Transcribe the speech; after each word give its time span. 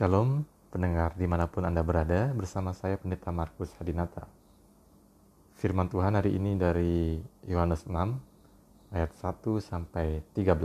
Shalom, 0.00 0.48
pendengar 0.72 1.12
di 1.12 1.28
mana 1.28 1.44
pun 1.44 1.60
Anda 1.60 1.84
berada, 1.84 2.32
bersama 2.32 2.72
saya 2.72 2.96
Pendeta 2.96 3.28
Markus 3.28 3.68
Hadinata. 3.76 4.24
Firman 5.60 5.92
Tuhan 5.92 6.16
hari 6.16 6.40
ini 6.40 6.56
dari 6.56 7.20
Yohanes 7.44 7.84
6, 7.84 8.96
ayat 8.96 9.12
1 9.12 9.60
sampai 9.60 10.24
13. 10.32 10.56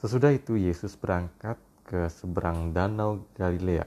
Sesudah 0.00 0.32
itu 0.32 0.56
Yesus 0.56 0.96
berangkat 0.96 1.60
ke 1.84 2.08
seberang 2.08 2.72
danau 2.72 3.28
Galilea, 3.36 3.84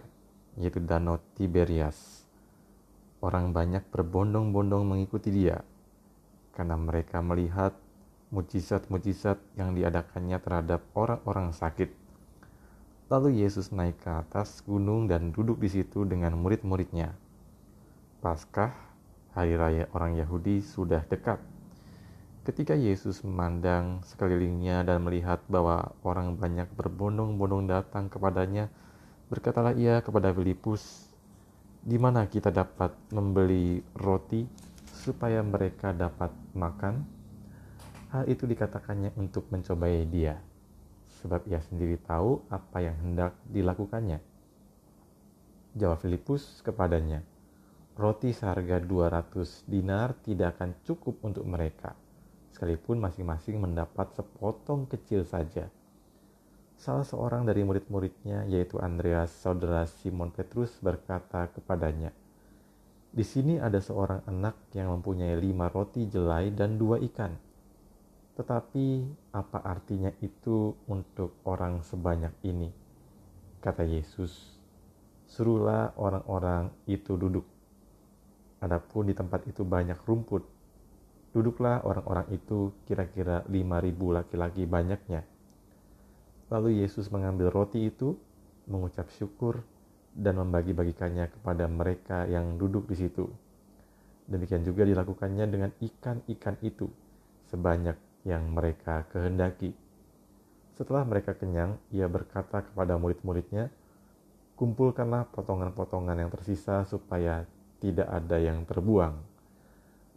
yaitu 0.62 0.78
danau 0.78 1.18
Tiberias. 1.34 2.22
Orang 3.18 3.50
banyak 3.50 3.82
berbondong-bondong 3.90 4.86
mengikuti 4.86 5.34
dia, 5.34 5.66
karena 6.54 6.78
mereka 6.78 7.26
melihat 7.26 7.74
mujizat-mujizat 8.30 9.42
yang 9.58 9.74
diadakannya 9.74 10.38
terhadap 10.38 10.86
orang-orang 10.94 11.50
sakit. 11.50 12.06
Lalu 13.08 13.40
Yesus 13.40 13.72
naik 13.72 14.04
ke 14.04 14.12
atas 14.12 14.60
gunung 14.68 15.08
dan 15.08 15.32
duduk 15.32 15.64
di 15.64 15.72
situ 15.72 16.04
dengan 16.04 16.36
murid-muridnya. 16.36 17.16
Paskah, 18.20 18.76
hari 19.32 19.56
raya 19.56 19.88
orang 19.96 20.20
Yahudi, 20.20 20.60
sudah 20.60 21.08
dekat. 21.08 21.40
Ketika 22.44 22.76
Yesus 22.76 23.24
memandang 23.24 24.04
sekelilingnya 24.04 24.84
dan 24.84 25.08
melihat 25.08 25.40
bahwa 25.48 25.96
orang 26.04 26.36
banyak 26.36 26.68
berbondong-bondong 26.76 27.72
datang 27.72 28.12
kepadanya, 28.12 28.68
berkatalah 29.32 29.72
ia 29.72 30.04
kepada 30.04 30.36
Filipus, 30.36 31.08
"Di 31.88 31.96
mana 31.96 32.28
kita 32.28 32.52
dapat 32.52 32.92
membeli 33.16 33.88
roti 33.96 34.44
supaya 34.92 35.40
mereka 35.48 35.96
dapat 35.96 36.36
makan?" 36.52 37.08
Hal 38.12 38.28
itu 38.28 38.44
dikatakannya 38.44 39.16
untuk 39.16 39.48
mencobai 39.48 40.04
dia, 40.12 40.40
sebab 41.22 41.50
ia 41.50 41.58
sendiri 41.62 41.98
tahu 42.02 42.46
apa 42.54 42.78
yang 42.82 42.96
hendak 43.02 43.34
dilakukannya. 43.50 44.22
Jawab 45.78 46.02
Filipus 46.02 46.62
kepadanya, 46.66 47.22
roti 47.98 48.34
seharga 48.34 48.82
200 48.82 49.70
dinar 49.70 50.18
tidak 50.26 50.58
akan 50.58 50.78
cukup 50.86 51.22
untuk 51.26 51.46
mereka, 51.46 51.94
sekalipun 52.54 52.98
masing-masing 53.02 53.62
mendapat 53.62 54.14
sepotong 54.18 54.90
kecil 54.90 55.26
saja. 55.26 55.70
Salah 56.78 57.06
seorang 57.06 57.46
dari 57.46 57.66
murid-muridnya, 57.66 58.46
yaitu 58.46 58.78
Andreas, 58.78 59.34
saudara 59.34 59.90
Simon 59.90 60.30
Petrus, 60.30 60.78
berkata 60.78 61.50
kepadanya, 61.50 62.14
Di 63.10 63.26
sini 63.26 63.58
ada 63.58 63.82
seorang 63.82 64.22
anak 64.30 64.70
yang 64.78 64.94
mempunyai 64.94 65.34
lima 65.42 65.74
roti 65.74 66.06
jelai 66.06 66.54
dan 66.54 66.78
dua 66.78 67.02
ikan 67.02 67.47
tetapi 68.38 69.02
apa 69.34 69.66
artinya 69.66 70.14
itu 70.22 70.78
untuk 70.86 71.42
orang 71.50 71.82
sebanyak 71.82 72.38
ini? 72.46 72.70
Kata 73.58 73.82
Yesus, 73.82 74.30
suruhlah 75.26 75.98
orang-orang 75.98 76.70
itu 76.86 77.18
duduk. 77.18 77.50
Adapun 78.62 79.10
di 79.10 79.18
tempat 79.18 79.42
itu 79.50 79.66
banyak 79.66 79.98
rumput. 80.06 80.46
Duduklah 81.34 81.82
orang-orang 81.82 82.30
itu 82.30 82.78
kira-kira 82.86 83.42
lima 83.50 83.82
ribu 83.82 84.14
laki-laki 84.14 84.70
banyaknya. 84.70 85.26
Lalu 86.54 86.86
Yesus 86.86 87.10
mengambil 87.10 87.50
roti 87.50 87.90
itu, 87.90 88.14
mengucap 88.70 89.10
syukur, 89.18 89.66
dan 90.14 90.38
membagi-bagikannya 90.38 91.34
kepada 91.34 91.66
mereka 91.66 92.30
yang 92.30 92.62
duduk 92.62 92.86
di 92.86 93.02
situ. 93.02 93.26
Demikian 94.30 94.62
juga 94.62 94.86
dilakukannya 94.86 95.46
dengan 95.50 95.74
ikan-ikan 95.82 96.56
itu, 96.62 96.86
sebanyak 97.50 98.07
yang 98.28 98.52
mereka 98.52 99.08
kehendaki. 99.08 99.72
Setelah 100.76 101.08
mereka 101.08 101.34
kenyang, 101.34 101.80
ia 101.96 102.12
berkata 102.12 102.62
kepada 102.62 103.00
murid-muridnya, 103.00 103.72
"Kumpulkanlah 104.60 105.32
potongan-potongan 105.32 106.20
yang 106.20 106.30
tersisa 106.30 106.84
supaya 106.84 107.48
tidak 107.80 108.12
ada 108.12 108.38
yang 108.38 108.68
terbuang." 108.68 109.16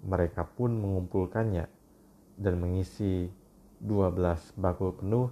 Mereka 0.05 0.59
pun 0.59 0.75
mengumpulkannya 0.75 1.65
dan 2.35 2.55
mengisi 2.59 3.31
12 3.79 4.53
bakul 4.59 4.93
penuh 4.99 5.31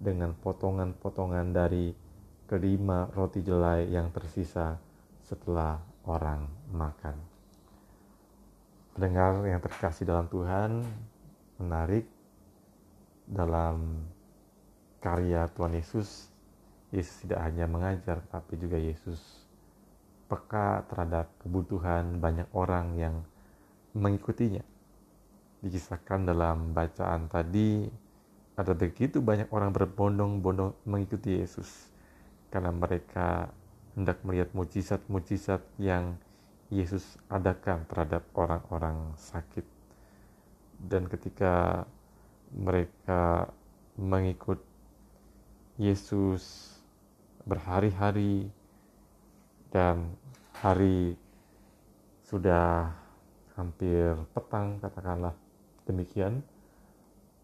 dengan 0.00 0.32
potongan-potongan 0.32 1.52
dari 1.52 1.92
kelima 2.48 3.10
roti 3.12 3.44
jelai 3.44 3.90
yang 3.92 4.08
tersisa 4.14 4.80
setelah 5.20 5.76
orang 6.08 6.48
makan. 6.72 7.16
Pendengar 8.96 9.44
yang 9.44 9.60
terkasih 9.60 10.08
dalam 10.08 10.26
Tuhan, 10.26 10.82
menarik 11.60 12.08
dalam 13.30 14.02
karya 14.98 15.46
Tuhan 15.54 15.78
Yesus, 15.78 16.28
Yesus 16.90 17.14
tidak 17.22 17.46
hanya 17.46 17.70
mengajar, 17.70 18.18
tapi 18.28 18.58
juga 18.58 18.76
Yesus 18.76 19.22
peka 20.26 20.86
terhadap 20.86 21.30
kebutuhan 21.42 22.18
banyak 22.18 22.46
orang 22.54 22.98
yang 22.98 23.14
mengikutinya. 23.94 24.62
Dikisahkan 25.62 26.26
dalam 26.26 26.74
bacaan 26.74 27.26
tadi, 27.30 27.86
ada 28.58 28.74
begitu 28.74 29.22
banyak 29.22 29.50
orang 29.54 29.70
berbondong-bondong 29.74 30.86
mengikuti 30.86 31.38
Yesus 31.38 31.90
karena 32.50 32.74
mereka 32.74 33.50
hendak 33.94 34.22
melihat 34.26 34.50
mujizat-mujizat 34.54 35.62
yang 35.78 36.18
Yesus 36.70 37.18
adakan 37.26 37.82
terhadap 37.90 38.22
orang-orang 38.38 39.14
sakit. 39.18 39.66
Dan 40.78 41.10
ketika 41.10 41.84
mereka 42.54 43.50
mengikut 43.94 44.58
Yesus 45.80 46.74
berhari-hari 47.46 48.50
dan 49.70 50.12
hari 50.60 51.16
sudah 52.26 52.92
hampir 53.56 54.14
petang 54.36 54.78
katakanlah 54.78 55.34
demikian 55.88 56.44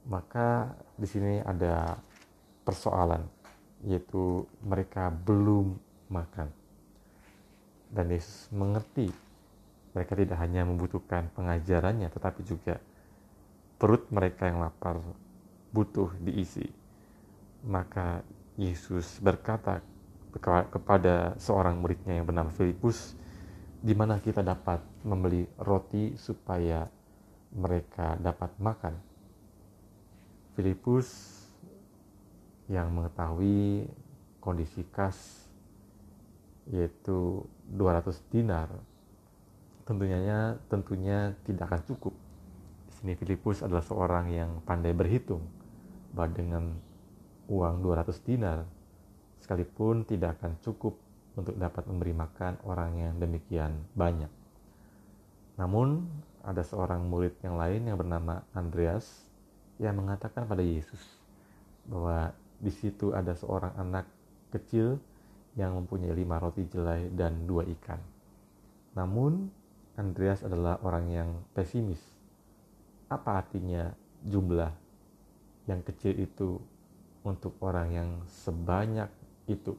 maka 0.06 0.70
di 0.94 1.06
sini 1.08 1.42
ada 1.42 1.98
persoalan 2.62 3.26
yaitu 3.84 4.46
mereka 4.62 5.10
belum 5.10 5.76
makan. 6.10 6.48
Dan 7.90 8.10
Yesus 8.10 8.50
mengerti 8.50 9.10
mereka 9.94 10.12
tidak 10.18 10.38
hanya 10.42 10.66
membutuhkan 10.66 11.30
pengajarannya 11.34 12.10
tetapi 12.10 12.42
juga 12.42 12.78
perut 13.76 14.08
mereka 14.08 14.48
yang 14.48 14.60
lapar 14.64 15.00
butuh 15.72 16.12
diisi. 16.20 16.64
Maka 17.66 18.24
Yesus 18.56 19.20
berkata 19.20 19.84
kepada 20.72 21.36
seorang 21.40 21.80
muridnya 21.80 22.20
yang 22.20 22.28
bernama 22.28 22.52
Filipus, 22.52 23.16
di 23.80 23.92
mana 23.92 24.20
kita 24.20 24.40
dapat 24.40 24.80
membeli 25.04 25.44
roti 25.60 26.16
supaya 26.16 26.88
mereka 27.52 28.16
dapat 28.20 28.52
makan. 28.60 28.94
Filipus 30.56 31.08
yang 32.66 32.90
mengetahui 32.92 33.86
kondisi 34.40 34.82
kas 34.88 35.46
yaitu 36.66 37.46
200 37.70 38.10
dinar 38.26 38.66
tentunya 39.86 40.58
tentunya 40.66 41.30
tidak 41.46 41.70
akan 41.70 41.82
cukup 41.86 42.14
sini 42.96 43.12
Filipus 43.12 43.60
adalah 43.60 43.84
seorang 43.84 44.32
yang 44.32 44.50
pandai 44.64 44.96
berhitung 44.96 45.44
bahwa 46.16 46.32
dengan 46.32 46.64
uang 47.52 47.84
200 47.84 48.16
dinar 48.24 48.64
sekalipun 49.44 50.08
tidak 50.08 50.40
akan 50.40 50.56
cukup 50.64 50.96
untuk 51.36 51.52
dapat 51.60 51.84
memberi 51.84 52.16
makan 52.16 52.56
orang 52.64 52.96
yang 52.96 53.14
demikian 53.20 53.76
banyak. 53.92 54.32
Namun 55.60 56.08
ada 56.40 56.64
seorang 56.64 57.04
murid 57.04 57.36
yang 57.44 57.60
lain 57.60 57.84
yang 57.84 58.00
bernama 58.00 58.40
Andreas 58.56 59.04
yang 59.76 60.00
mengatakan 60.00 60.48
pada 60.48 60.64
Yesus 60.64 61.00
bahwa 61.84 62.32
di 62.56 62.72
situ 62.72 63.12
ada 63.12 63.36
seorang 63.36 63.76
anak 63.76 64.08
kecil 64.48 64.96
yang 65.52 65.76
mempunyai 65.76 66.16
lima 66.16 66.40
roti 66.40 66.64
jelai 66.64 67.12
dan 67.12 67.44
dua 67.44 67.68
ikan. 67.76 68.00
Namun 68.96 69.52
Andreas 70.00 70.40
adalah 70.40 70.80
orang 70.80 71.12
yang 71.12 71.28
pesimis 71.52 72.15
apa 73.06 73.42
artinya 73.42 73.94
jumlah 74.26 74.72
yang 75.70 75.82
kecil 75.82 76.14
itu 76.18 76.58
untuk 77.26 77.58
orang 77.62 77.88
yang 77.90 78.10
sebanyak 78.26 79.10
itu. 79.50 79.74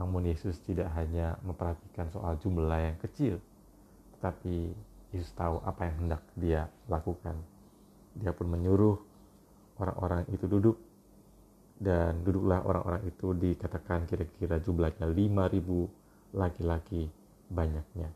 Namun 0.00 0.28
Yesus 0.28 0.58
tidak 0.64 0.90
hanya 0.96 1.38
memperhatikan 1.44 2.10
soal 2.10 2.36
jumlah 2.40 2.80
yang 2.80 2.98
kecil, 2.98 3.38
tetapi 4.16 4.72
Yesus 5.14 5.30
tahu 5.36 5.62
apa 5.62 5.86
yang 5.86 5.96
hendak 6.04 6.22
dia 6.34 6.66
lakukan. 6.90 7.38
Dia 8.18 8.34
pun 8.34 8.50
menyuruh 8.50 8.98
orang-orang 9.78 10.26
itu 10.32 10.46
duduk 10.50 10.76
dan 11.78 12.22
duduklah 12.22 12.62
orang-orang 12.62 13.02
itu 13.06 13.34
dikatakan 13.34 14.06
kira-kira 14.06 14.58
jumlahnya 14.62 15.06
5000 15.06 16.34
laki-laki 16.34 17.06
banyaknya. 17.50 18.10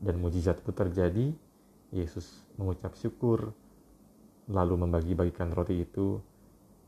Dan 0.00 0.22
mujizat 0.22 0.62
itu 0.62 0.72
terjadi 0.72 1.26
Yesus 1.90 2.46
mengucap 2.54 2.94
syukur, 2.94 3.54
lalu 4.46 4.74
membagi-bagikan 4.86 5.50
roti 5.54 5.82
itu, 5.82 6.22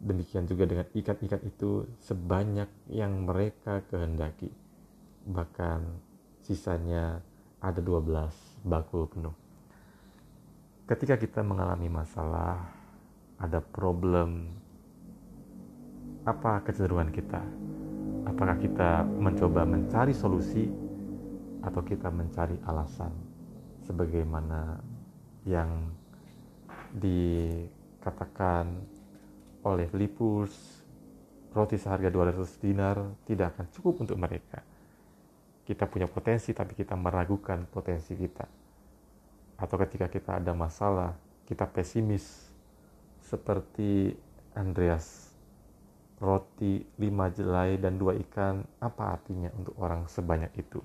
Demikian 0.03 0.51
juga 0.51 0.67
dengan 0.67 0.91
ikan-ikan 0.99 1.39
itu 1.47 1.87
sebanyak 2.03 2.67
yang 2.91 3.23
mereka 3.23 3.87
kehendaki. 3.87 4.51
Bahkan 5.31 5.79
sisanya 6.43 7.23
ada 7.63 7.79
12 7.79 8.67
bakul 8.67 9.07
penuh. 9.07 9.31
Ketika 10.91 11.15
kita 11.15 11.47
mengalami 11.47 11.87
masalah, 11.87 12.67
ada 13.39 13.63
problem, 13.63 14.51
apa 16.27 16.67
kecenderungan 16.67 17.15
kita? 17.15 17.43
Apakah 18.27 18.59
kita 18.59 19.07
mencoba 19.07 19.63
mencari 19.63 20.11
solusi 20.11 20.67
atau 21.63 21.79
kita 21.79 22.11
mencari 22.11 22.59
alasan 22.67 23.15
sebagaimana 23.87 24.83
yang 25.47 25.91
dikatakan 26.93 28.69
oleh 29.63 29.89
Lipus 29.95 30.83
roti 31.53 31.77
seharga 31.77 32.09
200 32.09 32.65
dinar 32.65 32.97
tidak 33.29 33.57
akan 33.57 33.67
cukup 33.71 33.95
untuk 34.09 34.19
mereka. 34.19 34.65
Kita 35.63 35.87
punya 35.87 36.11
potensi 36.11 36.51
tapi 36.51 36.75
kita 36.75 36.99
meragukan 36.99 37.69
potensi 37.69 38.19
kita. 38.19 38.47
Atau 39.63 39.79
ketika 39.79 40.11
kita 40.11 40.43
ada 40.43 40.51
masalah, 40.57 41.15
kita 41.47 41.71
pesimis 41.71 42.51
seperti 43.23 44.11
Andreas. 44.59 45.31
Roti, 46.23 46.79
lima 47.03 47.35
jelai, 47.35 47.83
dan 47.83 47.99
dua 47.99 48.15
ikan, 48.15 48.63
apa 48.79 49.19
artinya 49.19 49.51
untuk 49.59 49.75
orang 49.83 50.07
sebanyak 50.07 50.55
itu? 50.55 50.79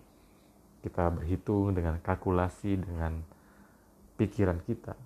Kita 0.82 1.14
berhitung 1.14 1.78
dengan 1.78 2.02
kalkulasi, 2.02 2.74
dengan 2.74 3.22
pikiran 4.18 4.60
kita. 4.66 4.98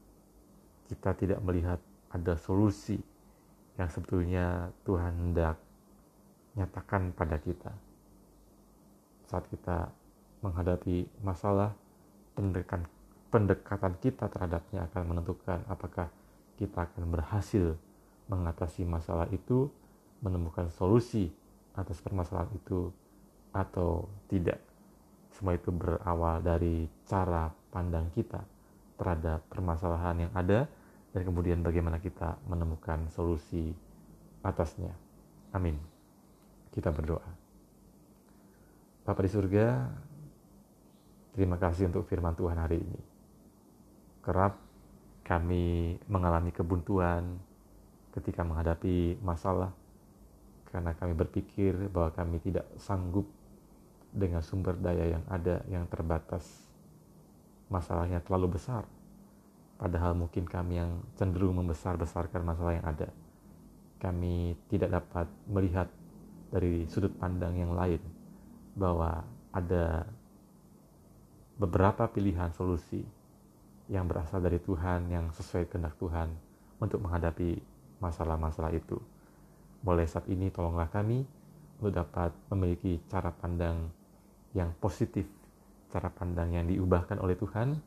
Kita 0.88 1.12
tidak 1.14 1.40
melihat 1.44 1.78
ada 2.12 2.36
solusi 2.40 2.98
yang 3.76 3.88
sebetulnya 3.92 4.72
Tuhan 4.88 5.32
hendak 5.32 5.60
nyatakan 6.56 7.16
pada 7.16 7.40
kita. 7.40 7.72
Saat 9.28 9.48
kita 9.48 9.88
menghadapi 10.44 11.08
masalah, 11.24 11.72
pendekatan, 12.36 12.88
pendekatan 13.32 13.96
kita 14.04 14.28
terhadapnya 14.28 14.88
akan 14.92 15.04
menentukan 15.16 15.64
apakah 15.72 16.12
kita 16.60 16.84
akan 16.92 17.08
berhasil 17.08 17.80
mengatasi 18.28 18.84
masalah 18.84 19.28
itu, 19.32 19.72
menemukan 20.20 20.68
solusi 20.72 21.32
atas 21.76 22.04
permasalahan 22.04 22.52
itu, 22.56 22.92
atau 23.56 24.08
tidak. 24.28 24.60
Semua 25.32 25.56
itu 25.56 25.72
berawal 25.72 26.44
dari 26.44 26.88
cara 27.08 27.48
pandang 27.72 28.12
kita 28.12 28.44
terhadap 29.02 29.42
permasalahan 29.50 30.30
yang 30.30 30.32
ada 30.38 30.70
dan 31.10 31.22
kemudian 31.26 31.66
bagaimana 31.66 31.98
kita 31.98 32.38
menemukan 32.46 33.10
solusi 33.10 33.74
atasnya. 34.46 34.94
Amin. 35.58 35.82
Kita 36.70 36.94
berdoa. 36.94 37.26
Bapak 39.02 39.26
di 39.26 39.32
surga, 39.34 39.90
terima 41.34 41.58
kasih 41.58 41.90
untuk 41.90 42.06
firman 42.06 42.38
Tuhan 42.38 42.62
hari 42.62 42.78
ini. 42.78 43.02
Kerap 44.22 44.62
kami 45.26 45.98
mengalami 46.06 46.54
kebuntuan 46.54 47.42
ketika 48.14 48.46
menghadapi 48.46 49.18
masalah 49.26 49.74
karena 50.72 50.96
kami 50.96 51.18
berpikir 51.18 51.76
bahwa 51.92 52.14
kami 52.16 52.40
tidak 52.40 52.64
sanggup 52.80 53.28
dengan 54.14 54.40
sumber 54.40 54.80
daya 54.80 55.18
yang 55.18 55.24
ada 55.28 55.60
yang 55.68 55.84
terbatas. 55.90 56.71
Masalahnya 57.72 58.20
terlalu 58.20 58.60
besar 58.60 58.84
Padahal 59.82 60.14
mungkin 60.14 60.46
kami 60.46 60.78
yang 60.78 61.02
cenderung 61.18 61.58
membesar-besarkan 61.58 62.46
masalah 62.46 62.78
yang 62.78 62.86
ada. 62.86 63.10
Kami 63.98 64.54
tidak 64.70 64.94
dapat 64.94 65.26
melihat 65.50 65.90
dari 66.54 66.86
sudut 66.86 67.10
pandang 67.18 67.58
yang 67.58 67.74
lain 67.74 67.98
bahwa 68.78 69.26
ada 69.50 70.06
beberapa 71.58 72.06
pilihan 72.14 72.54
solusi 72.54 73.02
yang 73.90 74.06
berasal 74.06 74.38
dari 74.38 74.62
Tuhan 74.62 75.10
yang 75.10 75.34
sesuai 75.34 75.66
kehendak 75.66 75.98
Tuhan 75.98 76.30
untuk 76.78 77.02
menghadapi 77.02 77.58
masalah-masalah 77.98 78.78
itu. 78.78 79.02
Mulai 79.82 80.06
saat 80.06 80.30
ini 80.30 80.54
tolonglah 80.54 80.94
kami 80.94 81.26
untuk 81.82 81.98
dapat 81.98 82.30
memiliki 82.54 83.02
cara 83.10 83.34
pandang 83.34 83.90
yang 84.54 84.70
positif, 84.78 85.26
cara 85.92 86.10
pandang 86.10 86.56
yang 86.56 86.66
diubahkan 86.66 87.20
oleh 87.20 87.36
Tuhan 87.36 87.78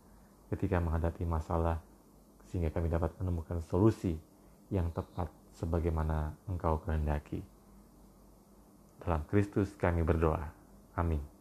ketika 0.53 0.79
menghadapi 0.79 1.25
masalah 1.25 1.81
sehingga 2.47 2.71
kami 2.71 2.93
dapat 2.93 3.11
menemukan 3.19 3.59
solusi 3.65 4.15
yang 4.71 4.93
tepat 4.95 5.27
sebagaimana 5.57 6.37
Engkau 6.47 6.79
kehendaki. 6.85 7.43
Dalam 9.03 9.25
Kristus 9.27 9.75
kami 9.75 10.07
berdoa. 10.07 10.49
Amin. 10.95 11.34